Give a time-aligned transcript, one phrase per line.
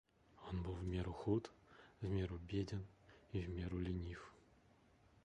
[0.49, 1.51] Он был в меру худ,
[2.01, 2.83] в меру беден
[3.33, 4.33] и в меру ленив.